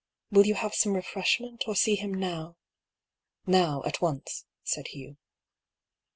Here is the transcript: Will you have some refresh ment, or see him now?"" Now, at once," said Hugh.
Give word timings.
Will 0.31 0.47
you 0.47 0.55
have 0.55 0.73
some 0.73 0.95
refresh 0.95 1.39
ment, 1.39 1.65
or 1.67 1.75
see 1.75 1.93
him 1.93 2.11
now?"" 2.11 2.57
Now, 3.45 3.83
at 3.85 4.01
once," 4.01 4.45
said 4.63 4.87
Hugh. 4.87 5.17